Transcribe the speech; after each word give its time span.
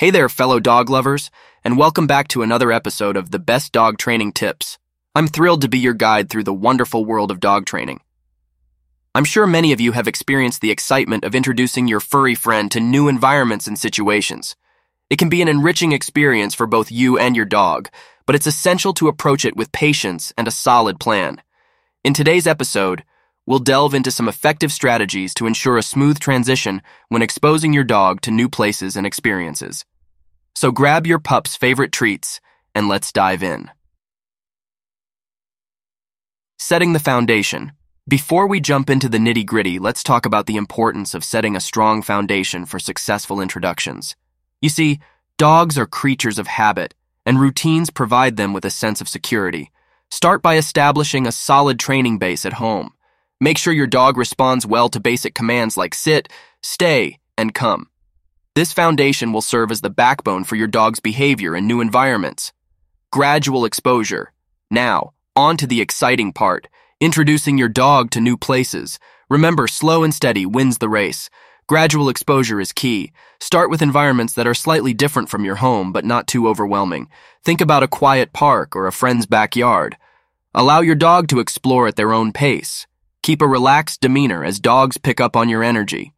Hey 0.00 0.08
there, 0.08 0.30
fellow 0.30 0.60
dog 0.60 0.88
lovers, 0.88 1.30
and 1.62 1.76
welcome 1.76 2.06
back 2.06 2.26
to 2.28 2.40
another 2.40 2.72
episode 2.72 3.18
of 3.18 3.32
the 3.32 3.38
Best 3.38 3.70
Dog 3.70 3.98
Training 3.98 4.32
Tips. 4.32 4.78
I'm 5.14 5.28
thrilled 5.28 5.60
to 5.60 5.68
be 5.68 5.78
your 5.78 5.92
guide 5.92 6.30
through 6.30 6.44
the 6.44 6.54
wonderful 6.54 7.04
world 7.04 7.30
of 7.30 7.38
dog 7.38 7.66
training. 7.66 8.00
I'm 9.14 9.26
sure 9.26 9.46
many 9.46 9.74
of 9.74 9.80
you 9.80 9.92
have 9.92 10.08
experienced 10.08 10.62
the 10.62 10.70
excitement 10.70 11.22
of 11.22 11.34
introducing 11.34 11.86
your 11.86 12.00
furry 12.00 12.34
friend 12.34 12.70
to 12.70 12.80
new 12.80 13.08
environments 13.08 13.66
and 13.66 13.78
situations. 13.78 14.56
It 15.10 15.18
can 15.18 15.28
be 15.28 15.42
an 15.42 15.48
enriching 15.48 15.92
experience 15.92 16.54
for 16.54 16.66
both 16.66 16.90
you 16.90 17.18
and 17.18 17.36
your 17.36 17.44
dog, 17.44 17.90
but 18.24 18.34
it's 18.34 18.46
essential 18.46 18.94
to 18.94 19.08
approach 19.08 19.44
it 19.44 19.54
with 19.54 19.70
patience 19.70 20.32
and 20.38 20.48
a 20.48 20.50
solid 20.50 20.98
plan. 20.98 21.42
In 22.04 22.14
today's 22.14 22.46
episode, 22.46 23.04
we'll 23.44 23.58
delve 23.58 23.92
into 23.92 24.10
some 24.10 24.28
effective 24.28 24.72
strategies 24.72 25.34
to 25.34 25.46
ensure 25.46 25.76
a 25.76 25.82
smooth 25.82 26.18
transition 26.18 26.80
when 27.10 27.20
exposing 27.20 27.74
your 27.74 27.84
dog 27.84 28.22
to 28.22 28.30
new 28.30 28.48
places 28.48 28.96
and 28.96 29.06
experiences. 29.06 29.84
So 30.60 30.70
grab 30.70 31.06
your 31.06 31.18
pup's 31.18 31.56
favorite 31.56 31.90
treats 31.90 32.38
and 32.74 32.86
let's 32.86 33.12
dive 33.12 33.42
in. 33.42 33.70
Setting 36.58 36.92
the 36.92 36.98
foundation. 36.98 37.72
Before 38.06 38.46
we 38.46 38.60
jump 38.60 38.90
into 38.90 39.08
the 39.08 39.16
nitty 39.16 39.46
gritty, 39.46 39.78
let's 39.78 40.02
talk 40.02 40.26
about 40.26 40.44
the 40.44 40.58
importance 40.58 41.14
of 41.14 41.24
setting 41.24 41.56
a 41.56 41.60
strong 41.60 42.02
foundation 42.02 42.66
for 42.66 42.78
successful 42.78 43.40
introductions. 43.40 44.16
You 44.60 44.68
see, 44.68 44.98
dogs 45.38 45.78
are 45.78 45.86
creatures 45.86 46.38
of 46.38 46.46
habit, 46.46 46.92
and 47.24 47.40
routines 47.40 47.88
provide 47.88 48.36
them 48.36 48.52
with 48.52 48.66
a 48.66 48.70
sense 48.70 49.00
of 49.00 49.08
security. 49.08 49.70
Start 50.10 50.42
by 50.42 50.58
establishing 50.58 51.26
a 51.26 51.32
solid 51.32 51.78
training 51.78 52.18
base 52.18 52.44
at 52.44 52.60
home. 52.64 52.90
Make 53.40 53.56
sure 53.56 53.72
your 53.72 53.86
dog 53.86 54.18
responds 54.18 54.66
well 54.66 54.90
to 54.90 55.00
basic 55.00 55.34
commands 55.34 55.78
like 55.78 55.94
sit, 55.94 56.28
stay, 56.60 57.18
and 57.38 57.54
come. 57.54 57.89
This 58.60 58.74
foundation 58.74 59.32
will 59.32 59.40
serve 59.40 59.70
as 59.70 59.80
the 59.80 59.88
backbone 59.88 60.44
for 60.44 60.54
your 60.54 60.66
dog's 60.66 61.00
behavior 61.00 61.56
in 61.56 61.66
new 61.66 61.80
environments. 61.80 62.52
Gradual 63.10 63.64
exposure. 63.64 64.34
Now, 64.70 65.14
on 65.34 65.56
to 65.56 65.66
the 65.66 65.80
exciting 65.80 66.34
part 66.34 66.68
introducing 67.00 67.56
your 67.56 67.70
dog 67.70 68.10
to 68.10 68.20
new 68.20 68.36
places. 68.36 68.98
Remember, 69.30 69.66
slow 69.66 70.04
and 70.04 70.12
steady 70.12 70.44
wins 70.44 70.76
the 70.76 70.90
race. 70.90 71.30
Gradual 71.68 72.10
exposure 72.10 72.60
is 72.60 72.70
key. 72.70 73.12
Start 73.40 73.70
with 73.70 73.80
environments 73.80 74.34
that 74.34 74.46
are 74.46 74.52
slightly 74.52 74.92
different 74.92 75.30
from 75.30 75.42
your 75.42 75.56
home, 75.56 75.90
but 75.90 76.04
not 76.04 76.26
too 76.26 76.46
overwhelming. 76.46 77.08
Think 77.42 77.62
about 77.62 77.82
a 77.82 77.88
quiet 77.88 78.34
park 78.34 78.76
or 78.76 78.86
a 78.86 78.92
friend's 78.92 79.24
backyard. 79.24 79.96
Allow 80.54 80.82
your 80.82 80.96
dog 80.96 81.28
to 81.28 81.40
explore 81.40 81.88
at 81.88 81.96
their 81.96 82.12
own 82.12 82.30
pace. 82.30 82.86
Keep 83.22 83.40
a 83.40 83.48
relaxed 83.48 84.02
demeanor 84.02 84.44
as 84.44 84.60
dogs 84.60 84.98
pick 84.98 85.18
up 85.18 85.34
on 85.34 85.48
your 85.48 85.62
energy. 85.62 86.12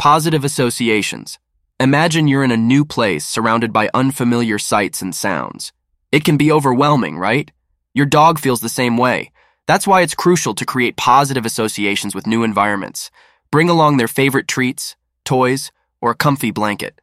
Positive 0.00 0.46
associations. 0.46 1.38
Imagine 1.78 2.26
you're 2.26 2.42
in 2.42 2.50
a 2.50 2.56
new 2.56 2.86
place 2.86 3.26
surrounded 3.26 3.70
by 3.70 3.90
unfamiliar 3.92 4.58
sights 4.58 5.02
and 5.02 5.14
sounds. 5.14 5.74
It 6.10 6.24
can 6.24 6.38
be 6.38 6.50
overwhelming, 6.50 7.18
right? 7.18 7.50
Your 7.92 8.06
dog 8.06 8.38
feels 8.38 8.62
the 8.62 8.70
same 8.70 8.96
way. 8.96 9.30
That's 9.66 9.86
why 9.86 10.00
it's 10.00 10.14
crucial 10.14 10.54
to 10.54 10.64
create 10.64 10.96
positive 10.96 11.44
associations 11.44 12.14
with 12.14 12.26
new 12.26 12.44
environments. 12.44 13.10
Bring 13.50 13.68
along 13.68 13.98
their 13.98 14.08
favorite 14.08 14.48
treats, 14.48 14.96
toys, 15.26 15.70
or 16.00 16.12
a 16.12 16.16
comfy 16.24 16.50
blanket. 16.50 16.98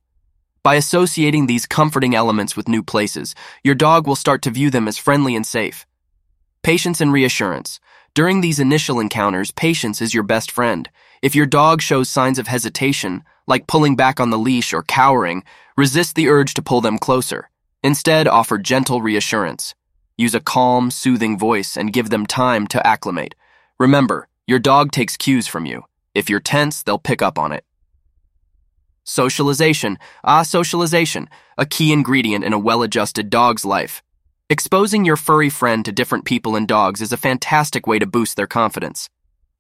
By 0.64 0.74
associating 0.74 1.46
these 1.46 1.68
comforting 1.68 2.16
elements 2.16 2.58
with 2.58 2.68
new 2.68 2.82
places, 2.82 3.36
your 3.64 3.76
dog 3.76 4.08
will 4.08 4.16
start 4.16 4.42
to 4.42 4.50
view 4.50 4.72
them 4.72 4.88
as 4.88 4.98
friendly 4.98 5.36
and 5.36 5.46
safe. 5.46 5.86
Patience 6.64 7.00
and 7.00 7.14
reassurance. 7.14 7.80
During 8.18 8.42
these 8.42 8.60
initial 8.60 9.00
encounters, 9.00 9.52
patience 9.52 10.02
is 10.02 10.12
your 10.12 10.24
best 10.24 10.50
friend. 10.50 10.90
If 11.22 11.36
your 11.36 11.46
dog 11.46 11.84
shows 11.84 12.10
signs 12.10 12.40
of 12.40 12.48
hesitation, 12.48 13.24
like 13.46 13.68
pulling 13.68 13.96
back 13.96 14.20
on 14.20 14.32
the 14.32 14.40
leash 14.40 14.74
or 14.74 14.82
cowering, 14.82 15.44
resist 15.78 16.16
the 16.16 16.28
urge 16.28 16.56
to 16.56 16.64
pull 16.64 16.82
them 16.82 16.98
closer. 16.98 17.52
Instead, 17.84 18.28
offer 18.28 18.58
gentle 18.58 19.04
reassurance. 19.04 19.76
Use 20.18 20.34
a 20.34 20.40
calm, 20.40 20.90
soothing 20.90 21.38
voice 21.38 21.78
and 21.78 21.94
give 21.94 22.10
them 22.10 22.26
time 22.26 22.66
to 22.66 22.88
acclimate. 22.88 23.36
Remember, 23.78 24.28
your 24.48 24.58
dog 24.58 24.92
takes 24.92 25.16
cues 25.16 25.46
from 25.46 25.68
you. 25.68 25.84
If 26.16 26.28
you're 26.28 26.40
tense, 26.40 26.82
they'll 26.82 26.98
pick 26.98 27.22
up 27.22 27.38
on 27.38 27.52
it. 27.52 27.66
Socialization. 29.04 30.00
Ah, 30.24 30.42
socialization, 30.42 31.30
a 31.56 31.68
key 31.68 31.94
ingredient 31.94 32.44
in 32.44 32.52
a 32.52 32.58
well 32.58 32.82
adjusted 32.82 33.30
dog's 33.30 33.64
life. 33.64 34.02
Exposing 34.50 35.04
your 35.04 35.18
furry 35.18 35.50
friend 35.50 35.84
to 35.84 35.92
different 35.92 36.24
people 36.24 36.56
and 36.56 36.66
dogs 36.66 37.02
is 37.02 37.12
a 37.12 37.18
fantastic 37.18 37.86
way 37.86 38.00
to 38.00 38.06
boost 38.06 38.38
their 38.38 38.48
confidence. 38.48 39.10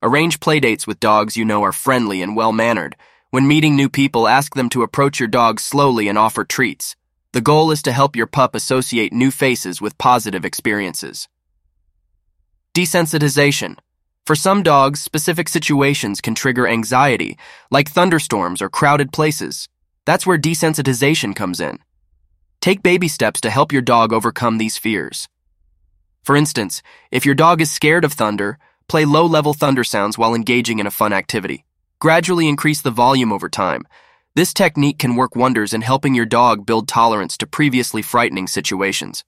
Arrange 0.01 0.39
playdates 0.39 0.87
with 0.87 1.01
dogs 1.01 1.35
you 1.35 1.43
know 1.43 1.61
are 1.63 1.73
friendly 1.73 2.21
and 2.21 2.37
well 2.37 2.53
mannered. 2.53 2.95
When 3.29 3.49
meeting 3.49 3.75
new 3.75 3.89
people, 3.89 4.29
ask 4.29 4.55
them 4.55 4.69
to 4.69 4.83
approach 4.83 5.19
your 5.19 5.27
dog 5.27 5.59
slowly 5.59 6.07
and 6.07 6.17
offer 6.17 6.45
treats. 6.45 6.95
The 7.33 7.41
goal 7.41 7.69
is 7.71 7.81
to 7.81 7.91
help 7.91 8.15
your 8.15 8.27
pup 8.27 8.55
associate 8.55 9.11
new 9.11 9.29
faces 9.29 9.81
with 9.81 9.97
positive 9.97 10.45
experiences. 10.45 11.27
Desensitization. 12.73 13.79
For 14.25 14.35
some 14.35 14.63
dogs, 14.63 15.01
specific 15.01 15.49
situations 15.49 16.21
can 16.21 16.33
trigger 16.33 16.65
anxiety, 16.65 17.37
like 17.69 17.89
thunderstorms 17.89 18.61
or 18.61 18.69
crowded 18.69 19.11
places. 19.11 19.67
That's 20.05 20.25
where 20.25 20.37
desensitization 20.37 21.35
comes 21.35 21.59
in. 21.59 21.79
Take 22.61 22.83
baby 22.83 23.07
steps 23.07 23.41
to 23.41 23.49
help 23.49 23.71
your 23.71 23.81
dog 23.81 24.13
overcome 24.13 24.57
these 24.57 24.77
fears. 24.77 25.27
For 26.23 26.35
instance, 26.35 26.81
if 27.11 27.25
your 27.25 27.35
dog 27.35 27.61
is 27.61 27.71
scared 27.71 28.03
of 28.03 28.13
thunder, 28.13 28.59
Play 28.87 29.03
low 29.03 29.25
level 29.25 29.53
thunder 29.53 29.83
sounds 29.83 30.17
while 30.17 30.33
engaging 30.33 30.79
in 30.79 30.87
a 30.87 30.91
fun 30.91 31.11
activity. 31.11 31.65
Gradually 31.99 32.47
increase 32.47 32.81
the 32.81 32.91
volume 32.91 33.33
over 33.33 33.49
time. 33.49 33.85
This 34.33 34.53
technique 34.53 34.97
can 34.97 35.17
work 35.17 35.35
wonders 35.35 35.73
in 35.73 35.81
helping 35.81 36.15
your 36.15 36.25
dog 36.25 36.65
build 36.65 36.87
tolerance 36.87 37.37
to 37.39 37.47
previously 37.47 38.01
frightening 38.01 38.47
situations. 38.47 39.25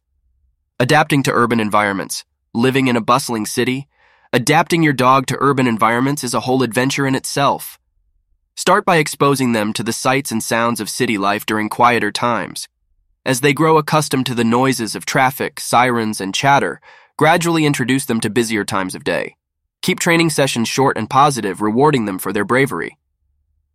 Adapting 0.80 1.24
to 1.24 1.34
urban 1.34 1.60
environments. 1.60 2.24
Living 2.54 2.88
in 2.88 2.96
a 2.96 3.02
bustling 3.02 3.46
city. 3.46 3.88
Adapting 4.32 4.82
your 4.82 4.94
dog 4.94 5.26
to 5.28 5.38
urban 5.42 5.68
environments 5.68 6.24
is 6.24 6.34
a 6.34 6.42
whole 6.42 6.64
adventure 6.64 7.06
in 7.06 7.16
itself. 7.16 7.78
Start 8.56 8.86
by 8.86 8.98
exposing 8.98 9.52
them 9.52 9.74
to 9.74 9.84
the 9.84 9.92
sights 9.92 10.32
and 10.32 10.42
sounds 10.42 10.80
of 10.80 10.90
city 10.90 11.18
life 11.18 11.46
during 11.46 11.68
quieter 11.68 12.12
times. 12.14 12.70
As 13.30 13.42
they 13.42 13.54
grow 13.54 13.78
accustomed 13.78 14.26
to 14.26 14.34
the 14.34 14.44
noises 14.44 14.96
of 14.96 15.06
traffic, 15.06 15.60
sirens, 15.60 16.20
and 16.20 16.34
chatter, 16.34 16.82
gradually 17.16 17.64
introduce 17.64 18.06
them 18.06 18.20
to 18.22 18.30
busier 18.32 18.66
times 18.66 18.96
of 18.96 19.04
day. 19.04 19.36
Keep 19.84 20.00
training 20.00 20.32
sessions 20.32 20.68
short 20.68 20.98
and 20.98 21.08
positive, 21.08 21.62
rewarding 21.62 22.06
them 22.06 22.18
for 22.18 22.34
their 22.34 22.44
bravery. 22.44 22.98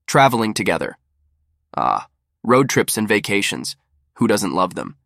Traveling 0.09 0.55
together. 0.55 0.99
Ah, 1.77 2.09
road 2.43 2.69
trips 2.69 2.97
and 2.97 3.07
vacations. 3.07 3.77
Who 4.15 4.27
doesn't 4.27 4.53
love 4.53 4.75
them? 4.75 4.97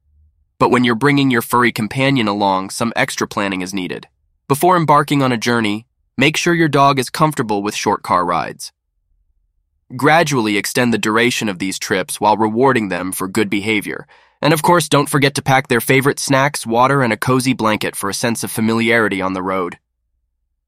But 0.59 0.71
when 0.71 0.83
you're 0.83 0.95
bringing 0.95 1.31
your 1.31 1.43
furry 1.43 1.71
companion 1.71 2.27
along, 2.27 2.71
some 2.71 2.95
extra 2.97 3.29
planning 3.29 3.61
is 3.61 3.75
needed. 3.75 4.09
Before 4.49 4.79
embarking 4.79 5.23
on 5.23 5.31
a 5.31 5.37
journey, 5.37 5.87
make 6.17 6.39
sure 6.39 6.55
your 6.55 6.69
dog 6.69 6.99
is 6.99 7.11
comfortable 7.11 7.63
with 7.63 7.75
short 7.75 8.03
car 8.03 8.25
rides. 8.25 8.73
Gradually 9.95 10.57
extend 10.57 10.95
the 10.95 11.05
duration 11.07 11.51
of 11.51 11.59
these 11.59 11.79
trips 11.79 12.19
while 12.19 12.39
rewarding 12.39 12.89
them 12.89 13.13
for 13.13 13.29
good 13.29 13.51
behavior. 13.51 14.07
And 14.41 14.53
of 14.53 14.63
course, 14.63 14.89
don't 14.89 15.09
forget 15.09 15.35
to 15.35 15.43
pack 15.43 15.69
their 15.69 15.81
favorite 15.81 16.19
snacks, 16.19 16.67
water, 16.67 17.03
and 17.03 17.13
a 17.13 17.17
cozy 17.17 17.55
blanket 17.55 17.97
for 17.97 18.09
a 18.09 18.15
sense 18.15 18.45
of 18.45 18.51
familiarity 18.51 19.21
on 19.21 19.33
the 19.33 19.43
road. 19.43 19.79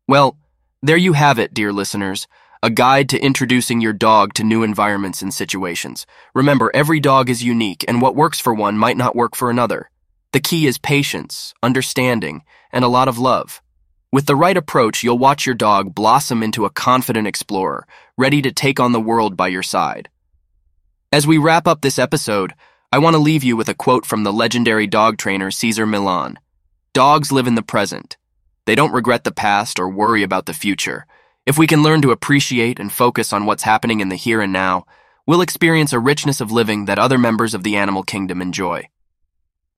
Well, 0.09 0.37
there 0.83 0.97
you 0.97 1.13
have 1.13 1.39
it, 1.39 1.55
dear 1.55 1.73
listeners. 1.73 2.27
A 2.63 2.71
guide 2.71 3.09
to 3.11 3.19
introducing 3.19 3.81
your 3.81 3.93
dog 3.93 4.35
to 4.35 4.45
new 4.45 4.63
environments 4.63 5.23
and 5.23 5.33
situations. 5.33 6.05
Remember, 6.35 6.71
every 6.75 7.01
dog 7.01 7.31
is 7.31 7.45
unique, 7.45 7.85
and 7.89 8.03
what 8.03 8.17
works 8.17 8.41
for 8.41 8.53
one 8.53 8.77
might 8.77 8.97
not 8.97 9.17
work 9.17 9.35
for 9.35 9.51
another. 9.51 9.91
The 10.33 10.41
key 10.41 10.67
is 10.67 10.77
patience, 10.79 11.55
understanding, 11.63 12.43
and 12.73 12.85
a 12.85 12.89
lot 12.89 13.09
of 13.09 13.19
love. 13.19 13.63
With 14.13 14.27
the 14.27 14.37
right 14.37 14.57
approach, 14.57 15.03
you'll 15.03 15.19
watch 15.19 15.47
your 15.47 15.55
dog 15.55 15.95
blossom 15.95 16.43
into 16.43 16.65
a 16.65 16.71
confident 16.71 17.27
explorer, 17.27 17.87
ready 18.19 18.43
to 18.43 18.53
take 18.53 18.81
on 18.81 18.93
the 18.93 19.01
world 19.01 19.37
by 19.37 19.49
your 19.49 19.63
side. 19.63 20.09
As 21.13 21.27
we 21.27 21.39
wrap 21.39 21.67
up 21.67 21.81
this 21.81 21.99
episode, 21.99 22.55
I 22.93 22.99
want 22.99 23.15
to 23.15 23.23
leave 23.23 23.45
you 23.45 23.57
with 23.57 23.69
a 23.69 23.75
quote 23.75 24.05
from 24.05 24.25
the 24.25 24.33
legendary 24.33 24.89
dog 24.89 25.17
trainer 25.17 25.53
Cesar 25.53 25.87
Millan 25.87 26.41
Dogs 26.93 27.31
live 27.31 27.47
in 27.47 27.55
the 27.55 27.63
present. 27.63 28.17
They 28.67 28.75
don't 28.75 28.91
regret 28.91 29.23
the 29.23 29.31
past 29.31 29.79
or 29.79 29.89
worry 29.89 30.25
about 30.25 30.47
the 30.47 30.53
future. 30.53 31.07
If 31.47 31.57
we 31.57 31.69
can 31.69 31.85
learn 31.85 32.03
to 32.03 32.11
appreciate 32.11 32.81
and 32.81 32.93
focus 32.93 33.33
on 33.33 33.47
what's 33.47 33.63
happening 33.63 34.01
in 34.01 34.09
the 34.09 34.17
here 34.17 34.41
and 34.41 34.53
now, 34.53 34.87
we'll 35.25 35.41
experience 35.41 35.93
a 35.93 36.01
richness 36.01 36.41
of 36.41 36.51
living 36.51 36.87
that 36.87 36.99
other 36.99 37.17
members 37.17 37.55
of 37.55 37.63
the 37.63 37.77
animal 37.77 38.03
kingdom 38.03 38.43
enjoy. 38.43 38.89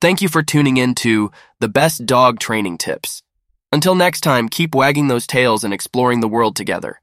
Thank 0.01 0.23
you 0.23 0.29
for 0.31 0.43
tuning 0.43 0.79
in 0.79 0.95
to 0.95 1.31
the 1.61 1.69
best 1.69 2.07
dog 2.07 2.41
training 2.41 2.79
tips. 2.79 3.23
Until 3.71 3.95
next 3.95 4.23
time, 4.23 4.49
keep 4.49 4.75
wagging 4.75 5.09
those 5.09 5.27
tails 5.27 5.65
and 5.65 5.75
exploring 5.75 6.21
the 6.21 6.29
world 6.29 6.57
together. 6.57 7.03